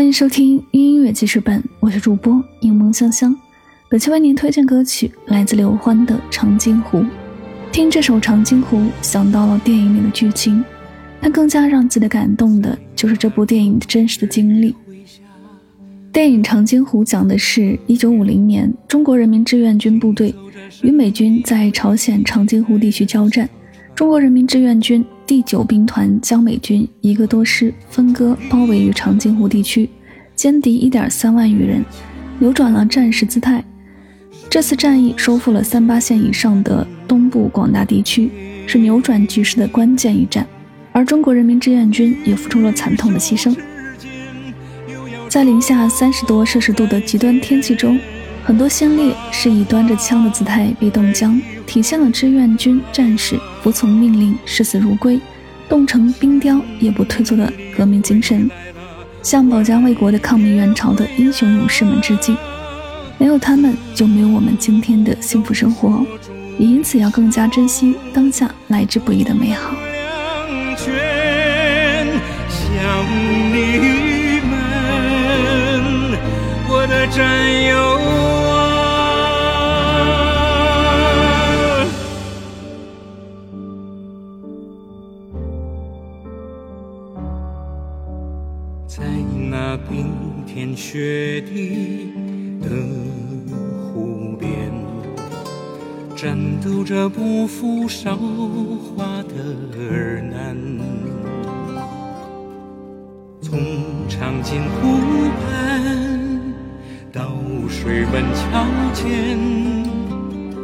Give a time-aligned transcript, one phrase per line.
[0.00, 3.36] 欢迎收听音乐记事本，我是主播柠檬香香。
[3.90, 7.00] 本期为您推荐歌曲来自刘欢的《长津湖》。
[7.70, 10.64] 听这首《长津湖》，想到了电影里的剧情，
[11.20, 14.74] 但更加让自己感动的就是这部电影的真实的经历。
[16.10, 20.34] 电影《长津湖》讲的是1950年中国人民志愿军部队
[20.82, 23.46] 与美军在朝鲜长津湖地区交战，
[23.94, 25.04] 中国人民志愿军。
[25.26, 29.88] 第九兵团将美军一个多师分割包围于长津湖地区，
[30.40, 31.84] 歼敌一点三万余人，
[32.38, 33.62] 扭转了战时姿态。
[34.48, 38.30] 这次战役收复了三八线以上的东部广大地区，
[38.66, 40.46] 是扭转局势的关键一战。
[40.92, 43.54] 而中国人民志愿军也付出了惨痛的牺牲。
[45.28, 48.00] 在零下三十多摄氏度的极端天气中，
[48.42, 51.38] 很多先烈是以端着枪的姿态被冻僵。
[51.66, 55.20] 体现了志愿军战士服从命令、视死如归、
[55.68, 58.50] 冻成冰雕也不退缩的革命精神，
[59.22, 62.36] 向保家卫国的抗美援朝的英雄勇士们致敬。
[63.18, 66.04] 没有他们，就没有我们今天的幸福生活，
[66.58, 69.74] 也因此要更加珍惜当下来之不易的美好。
[72.48, 73.04] 想
[73.52, 74.52] 你们，
[76.66, 77.49] 我的战
[89.72, 90.04] 那冰
[90.48, 92.12] 天雪地
[92.60, 92.68] 的
[93.78, 94.50] 湖边，
[96.16, 99.32] 战斗着不负韶华的
[99.78, 100.56] 儿男。
[103.40, 103.60] 从
[104.08, 104.98] 长津湖
[105.38, 106.52] 畔
[107.12, 107.32] 到
[107.68, 109.38] 水门桥前，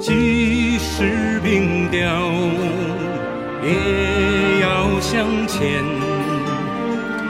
[0.00, 2.00] 即使冰雕
[3.62, 5.84] 也要向前。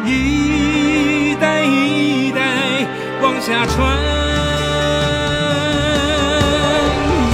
[0.06, 2.86] 一代一代
[3.22, 3.97] 往下传，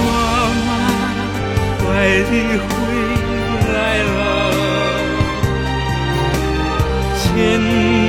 [0.06, 0.10] 妈
[0.66, 0.68] 妈，
[1.80, 1.84] 快
[2.30, 2.72] 点回
[3.72, 4.18] 来了，
[7.18, 8.03] 千。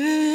[0.00, 0.26] away.